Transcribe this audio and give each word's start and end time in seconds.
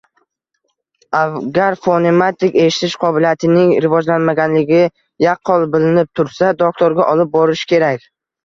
Agar 1.17 1.77
fonematik 1.87 2.57
eshitish 2.63 2.95
qobiliyatining 3.03 3.75
rivojlanmaganligi 3.85 4.83
yaqqol 5.27 5.69
bilinib 5.77 6.11
tursa 6.21 6.53
doktorga 6.67 7.11
olib 7.15 7.35
borish 7.39 7.67
kerak. 7.75 8.11